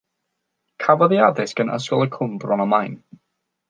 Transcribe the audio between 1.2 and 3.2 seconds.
addysg yn Ysgol y Cwm, Bron y Maen.